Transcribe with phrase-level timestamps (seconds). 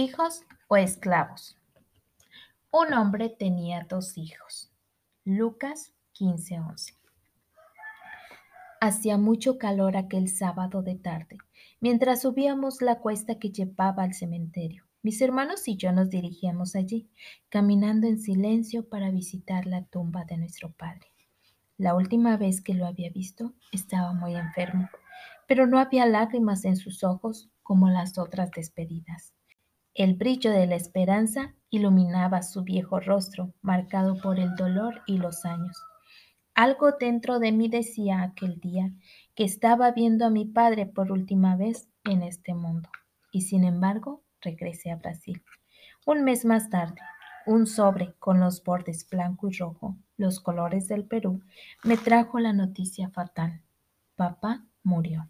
[0.00, 1.58] Hijos o esclavos.
[2.70, 4.70] Un hombre tenía dos hijos.
[5.24, 6.94] Lucas 15:11.
[8.80, 11.38] Hacía mucho calor aquel sábado de tarde,
[11.80, 14.84] mientras subíamos la cuesta que llevaba al cementerio.
[15.02, 17.10] Mis hermanos y yo nos dirigíamos allí,
[17.48, 21.08] caminando en silencio para visitar la tumba de nuestro padre.
[21.76, 24.88] La última vez que lo había visto estaba muy enfermo,
[25.48, 29.34] pero no había lágrimas en sus ojos como las otras despedidas.
[29.98, 35.44] El brillo de la esperanza iluminaba su viejo rostro, marcado por el dolor y los
[35.44, 35.76] años.
[36.54, 38.92] Algo dentro de mí decía aquel día
[39.34, 42.88] que estaba viendo a mi padre por última vez en este mundo.
[43.32, 45.42] Y sin embargo, regresé a Brasil.
[46.06, 47.00] Un mes más tarde,
[47.44, 51.42] un sobre con los bordes blanco y rojo, los colores del Perú,
[51.82, 53.62] me trajo la noticia fatal.
[54.14, 55.28] Papá murió.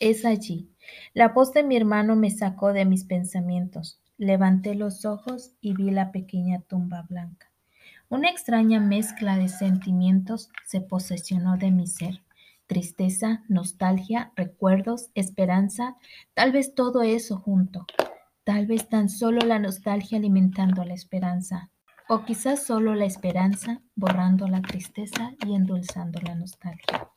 [0.00, 0.70] Es allí.
[1.12, 4.00] La voz de mi hermano me sacó de mis pensamientos.
[4.16, 7.50] Levanté los ojos y vi la pequeña tumba blanca.
[8.08, 12.22] Una extraña mezcla de sentimientos se posesionó de mi ser.
[12.66, 15.96] Tristeza, nostalgia, recuerdos, esperanza,
[16.34, 17.84] tal vez todo eso junto.
[18.44, 21.70] Tal vez tan solo la nostalgia alimentando la esperanza.
[22.08, 27.10] O quizás solo la esperanza borrando la tristeza y endulzando la nostalgia.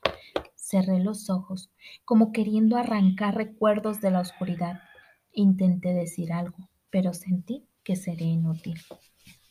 [0.72, 1.70] Cerré los ojos,
[2.06, 4.80] como queriendo arrancar recuerdos de la oscuridad.
[5.34, 8.80] Intenté decir algo, pero sentí que sería inútil.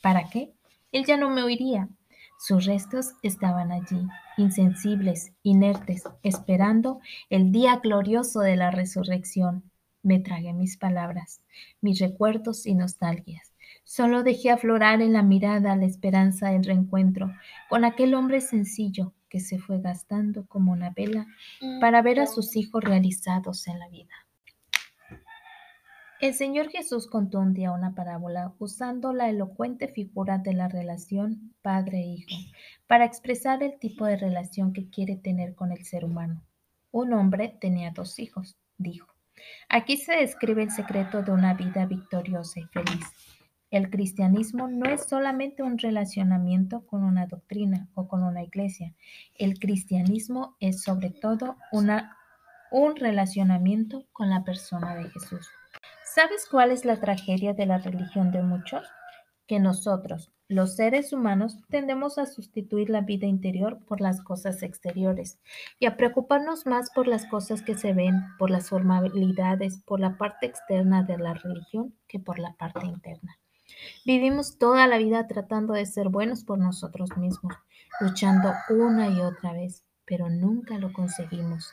[0.02, 0.54] ¿Para qué?
[0.92, 1.90] Él ya no me oiría.
[2.38, 4.00] Sus restos estaban allí,
[4.38, 9.70] insensibles, inertes, esperando el día glorioso de la resurrección.
[10.02, 11.42] Me tragué mis palabras,
[11.82, 13.52] mis recuerdos y nostalgias.
[13.84, 17.30] Solo dejé aflorar en la mirada la esperanza del reencuentro
[17.68, 21.26] con aquel hombre sencillo que se fue gastando como una vela
[21.80, 24.14] para ver a sus hijos realizados en la vida.
[26.20, 31.54] El Señor Jesús contó un día una parábola usando la elocuente figura de la relación
[31.62, 32.36] padre-hijo
[32.86, 36.42] para expresar el tipo de relación que quiere tener con el ser humano.
[36.90, 39.06] Un hombre tenía dos hijos, dijo.
[39.70, 43.06] Aquí se describe el secreto de una vida victoriosa y feliz.
[43.70, 48.94] El cristianismo no es solamente un relacionamiento con una doctrina o con una iglesia.
[49.38, 52.16] El cristianismo es sobre todo una,
[52.72, 55.48] un relacionamiento con la persona de Jesús.
[56.04, 58.84] ¿Sabes cuál es la tragedia de la religión de muchos?
[59.46, 65.38] Que nosotros, los seres humanos, tendemos a sustituir la vida interior por las cosas exteriores
[65.78, 70.18] y a preocuparnos más por las cosas que se ven, por las formalidades, por la
[70.18, 73.39] parte externa de la religión que por la parte interna.
[74.04, 77.54] Vivimos toda la vida tratando de ser buenos por nosotros mismos,
[78.00, 81.72] luchando una y otra vez, pero nunca lo conseguimos.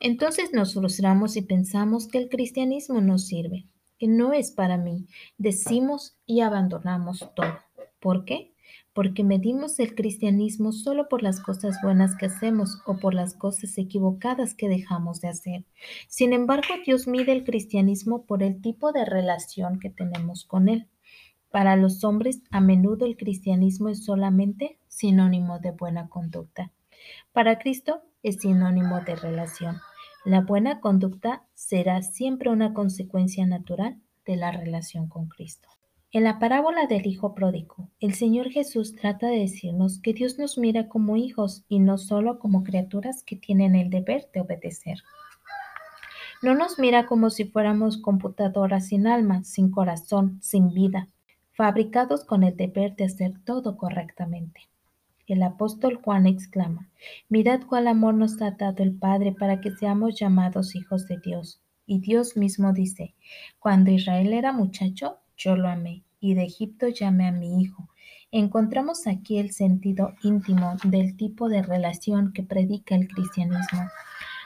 [0.00, 3.66] Entonces nos frustramos y pensamos que el cristianismo no sirve,
[3.98, 5.06] que no es para mí.
[5.36, 7.58] Decimos y abandonamos todo.
[8.00, 8.54] ¿Por qué?
[8.94, 13.76] Porque medimos el cristianismo solo por las cosas buenas que hacemos o por las cosas
[13.76, 15.64] equivocadas que dejamos de hacer.
[16.08, 20.88] Sin embargo, Dios mide el cristianismo por el tipo de relación que tenemos con Él.
[21.50, 26.70] Para los hombres, a menudo el cristianismo es solamente sinónimo de buena conducta.
[27.32, 29.78] Para Cristo es sinónimo de relación.
[30.24, 35.68] La buena conducta será siempre una consecuencia natural de la relación con Cristo.
[36.12, 40.58] En la parábola del Hijo Pródigo, el Señor Jesús trata de decirnos que Dios nos
[40.58, 44.98] mira como hijos y no solo como criaturas que tienen el deber de obedecer.
[46.42, 51.08] No nos mira como si fuéramos computadoras sin alma, sin corazón, sin vida,
[51.60, 54.62] fabricados con el deber de hacer todo correctamente.
[55.26, 56.88] El apóstol Juan exclama,
[57.28, 61.60] Mirad cuál amor nos ha dado el Padre para que seamos llamados hijos de Dios.
[61.84, 63.14] Y Dios mismo dice,
[63.58, 67.90] Cuando Israel era muchacho, yo lo amé, y de Egipto llamé a mi hijo.
[68.30, 73.82] Encontramos aquí el sentido íntimo del tipo de relación que predica el cristianismo.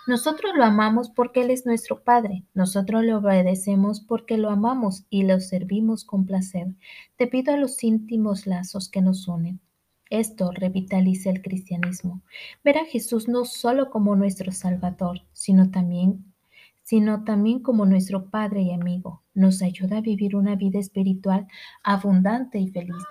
[0.07, 2.45] Nosotros lo amamos porque Él es nuestro Padre.
[2.53, 6.75] Nosotros le obedecemos porque lo amamos y lo servimos con placer,
[7.19, 9.61] debido a los íntimos lazos que nos unen.
[10.11, 12.21] Esto revitaliza el cristianismo.
[12.63, 16.35] Ver a Jesús no solo como nuestro Salvador, sino también
[16.85, 19.23] sino también como nuestro Padre y amigo.
[19.33, 21.47] Nos ayuda a vivir una vida espiritual
[21.83, 23.03] abundante y feliz.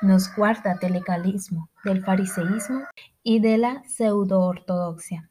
[0.00, 2.80] Nos guarda del legalismo, del fariseísmo
[3.22, 5.28] y de la pseudo-ortodoxia.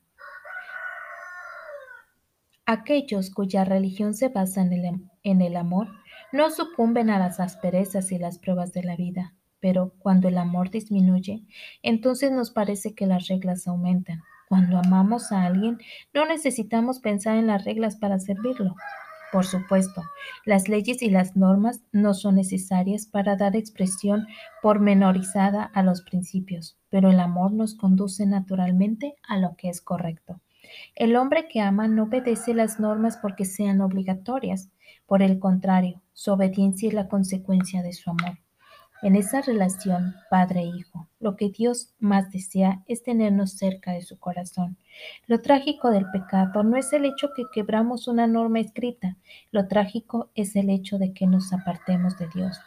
[2.72, 5.88] Aquellos cuya religión se basa en el, amor
[6.32, 10.70] no sucumben a las asperezas y las pruebas de la vida, pero cuando el amor
[10.70, 11.48] disminuye,
[11.82, 14.22] entonces nos parece que las reglas aumentan.
[14.48, 15.80] Cuando amamos a alguien,
[16.14, 18.76] no necesitamos pensar en las reglas para servirlo.
[19.32, 20.04] Por supuesto,
[20.46, 24.28] las leyes y las normas no son necesarias para dar expresión
[24.62, 30.40] pormenorizada a los principios, pero el amor nos conduce naturalmente a lo que es correcto.
[30.96, 34.70] El hombre que ama no obedece las normas porque sean obligatorias,
[35.06, 38.38] por el contrario, su obediencia es la consecuencia de su amor.
[39.02, 44.78] En esa relación padre-hijo, lo que Dios más desea es tenernos cerca de su corazón.
[45.26, 49.16] Lo trágico del pecado no es el hecho que quebramos una norma escrita,
[49.52, 52.60] lo trágico es el hecho de que nos apartemos de Dios.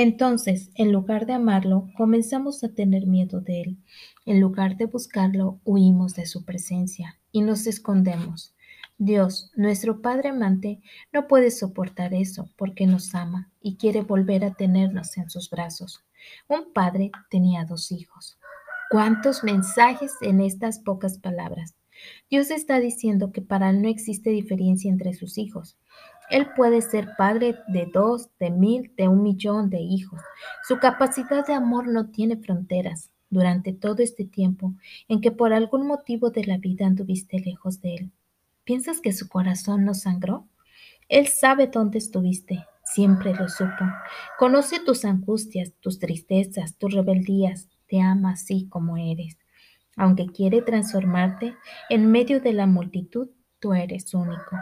[0.00, 3.78] Entonces, en lugar de amarlo, comenzamos a tener miedo de él.
[4.26, 8.54] En lugar de buscarlo, huimos de su presencia y nos escondemos.
[8.96, 10.80] Dios, nuestro Padre amante,
[11.12, 16.04] no puede soportar eso porque nos ama y quiere volver a tenernos en sus brazos.
[16.46, 18.38] Un padre tenía dos hijos.
[18.90, 21.74] ¿Cuántos mensajes en estas pocas palabras?
[22.30, 25.76] Dios está diciendo que para él no existe diferencia entre sus hijos.
[26.30, 30.20] Él puede ser padre de dos, de mil, de un millón de hijos.
[30.66, 33.10] Su capacidad de amor no tiene fronteras.
[33.30, 34.72] Durante todo este tiempo
[35.06, 38.12] en que por algún motivo de la vida anduviste lejos de Él,
[38.68, 40.46] ¿Piensas que su corazón no sangró?
[41.08, 43.82] Él sabe dónde estuviste, siempre lo supo.
[44.38, 47.70] Conoce tus angustias, tus tristezas, tus rebeldías.
[47.86, 49.38] Te ama así como eres.
[49.96, 51.54] Aunque quiere transformarte,
[51.88, 54.58] en medio de la multitud, tú eres único.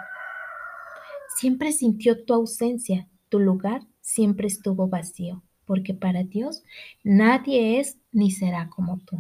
[1.39, 6.63] Siempre sintió tu ausencia, tu lugar siempre estuvo vacío, porque para Dios
[7.05, 9.19] nadie es ni será como tú.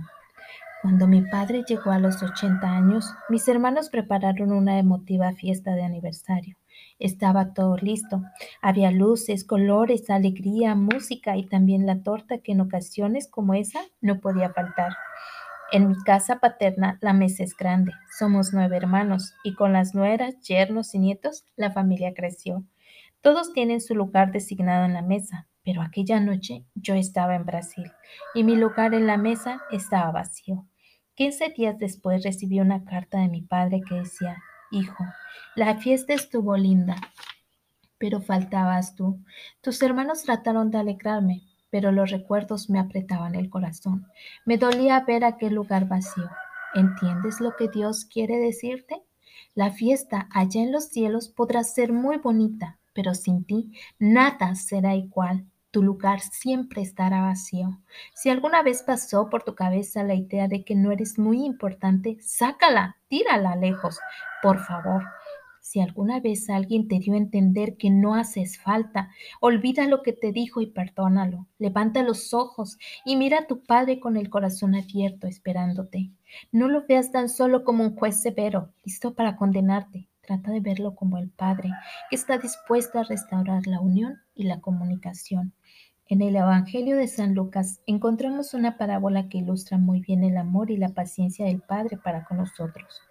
[0.81, 5.83] Cuando mi padre llegó a los 80 años, mis hermanos prepararon una emotiva fiesta de
[5.83, 6.57] aniversario.
[6.99, 8.23] Estaba todo listo.
[8.63, 14.21] Había luces, colores, alegría, música y también la torta que en ocasiones como esa no
[14.21, 14.97] podía faltar.
[15.73, 17.93] En mi casa paterna la mesa es grande.
[18.17, 22.65] Somos nueve hermanos y con las nueras, yernos y nietos la familia creció.
[23.21, 27.91] Todos tienen su lugar designado en la mesa, pero aquella noche yo estaba en Brasil
[28.35, 30.67] y mi lugar en la mesa estaba vacío.
[31.15, 34.37] Quince días después recibí una carta de mi padre que decía,
[34.71, 35.05] Hijo,
[35.57, 36.97] la fiesta estuvo linda,
[37.99, 39.25] pero faltabas tú.
[39.61, 41.43] Tus hermanos trataron de alegrarme,
[41.77, 44.07] pero los recuerdos me apretaban el corazón.
[44.47, 46.31] Me dolía ver aquel lugar vacío.
[46.75, 49.03] ¿Entiendes lo que Dios quiere decirte?
[49.55, 54.95] La fiesta allá en los cielos podrá ser muy bonita, pero sin ti nada será
[54.95, 55.45] igual.
[55.71, 57.79] Tu lugar siempre estará vacío.
[58.15, 62.17] Si alguna vez pasó por tu cabeza la idea de que no eres muy importante,
[62.23, 63.99] sácala, tírala lejos,
[64.41, 65.05] por favor.
[65.69, 69.11] Si alguna vez alguien te dio a entender que no haces falta,
[69.41, 71.49] olvida lo que te dijo y perdónalo.
[71.59, 76.13] Levanta los ojos y mira a tu Padre con el corazón abierto esperándote.
[76.53, 80.09] No lo veas tan solo como un juez severo, listo para condenarte.
[80.21, 81.71] Trata de verlo como el Padre,
[82.11, 85.53] que está dispuesto a restaurar la unión y la comunicación.
[86.07, 90.71] En el Evangelio de San Lucas encontramos una parábola que ilustra muy bien el amor
[90.71, 93.03] y la paciencia del Padre para con nosotros.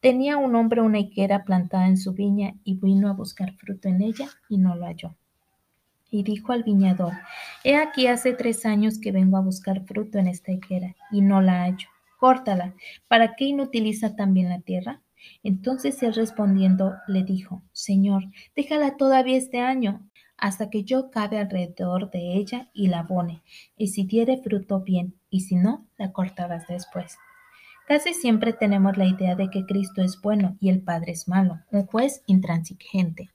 [0.00, 4.00] Tenía un hombre una higuera plantada en su viña y vino a buscar fruto en
[4.00, 5.14] ella y no lo halló.
[6.10, 7.12] Y dijo al viñador,
[7.64, 11.42] He aquí hace tres años que vengo a buscar fruto en esta higuera y no
[11.42, 11.88] la hallo.
[12.18, 12.74] Córtala,
[13.08, 15.02] ¿para qué inutiliza también la tierra?
[15.42, 18.24] Entonces él respondiendo le dijo, Señor,
[18.56, 20.08] déjala todavía este año,
[20.38, 23.42] hasta que yo cabe alrededor de ella y la abone,
[23.76, 27.18] y si diere fruto bien, y si no, la cortarás después.
[27.90, 31.58] Casi siempre tenemos la idea de que Cristo es bueno y el Padre es malo,
[31.72, 33.30] un juez intransigente.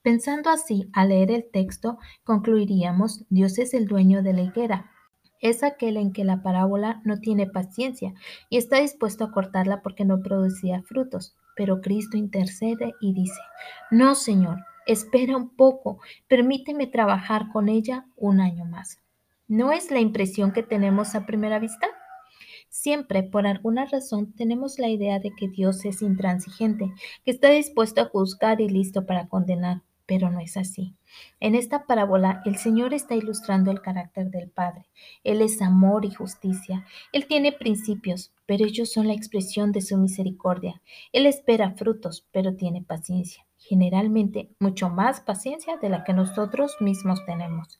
[0.00, 4.90] Pensando así, al leer el texto, concluiríamos, Dios es el dueño de la higuera.
[5.38, 8.14] Es aquel en que la parábola no tiene paciencia
[8.48, 11.36] y está dispuesto a cortarla porque no producía frutos.
[11.54, 13.42] Pero Cristo intercede y dice,
[13.90, 18.98] no, Señor, espera un poco, permíteme trabajar con ella un año más.
[19.46, 21.86] ¿No es la impresión que tenemos a primera vista?
[22.70, 26.92] Siempre, por alguna razón, tenemos la idea de que Dios es intransigente,
[27.24, 30.94] que está dispuesto a juzgar y listo para condenar, pero no es así.
[31.40, 34.86] En esta parábola, el Señor está ilustrando el carácter del Padre.
[35.24, 36.86] Él es amor y justicia.
[37.12, 40.80] Él tiene principios, pero ellos son la expresión de su misericordia.
[41.12, 43.44] Él espera frutos, pero tiene paciencia.
[43.58, 47.79] Generalmente, mucho más paciencia de la que nosotros mismos tenemos.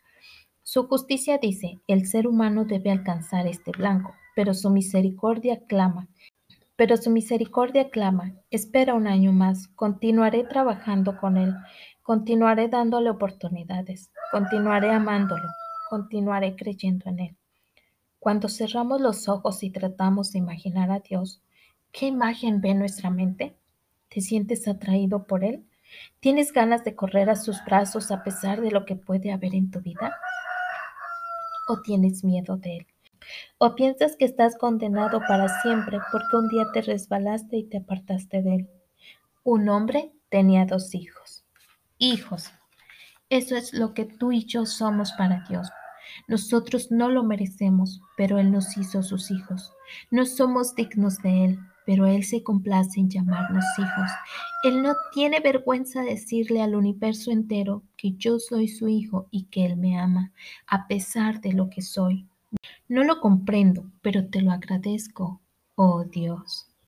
[0.73, 6.07] Su justicia dice, el ser humano debe alcanzar este blanco, pero su misericordia clama.
[6.77, 11.57] Pero su misericordia clama, espera un año más, continuaré trabajando con él,
[12.03, 15.43] continuaré dándole oportunidades, continuaré amándolo,
[15.89, 17.37] continuaré creyendo en él.
[18.21, 21.43] Cuando cerramos los ojos y tratamos de imaginar a Dios,
[21.91, 23.57] ¿qué imagen ve nuestra mente?
[24.09, 25.67] ¿Te sientes atraído por él?
[26.21, 29.73] ¿Tienes ganas de correr a sus brazos a pesar de lo que puede haber en
[29.73, 30.15] tu vida?
[31.71, 32.87] ¿O tienes miedo de él?
[33.59, 38.43] ¿O piensas que estás condenado para siempre porque un día te resbalaste y te apartaste
[38.43, 38.71] de él?
[39.45, 41.45] Un hombre tenía dos hijos.
[41.97, 42.51] Hijos.
[43.29, 45.71] Eso es lo que tú y yo somos para Dios.
[46.27, 49.73] Nosotros no lo merecemos, pero Él nos hizo sus hijos.
[50.11, 51.61] No somos dignos de Él,
[51.91, 54.11] pero Él se complace en llamarnos hijos.
[54.63, 59.47] Él no tiene vergüenza de decirle al universo entero que yo soy su hijo y
[59.47, 60.31] que Él me ama,
[60.69, 62.29] a pesar de lo que soy.
[62.87, 65.41] No lo comprendo, pero te lo agradezco,
[65.75, 66.70] oh Dios.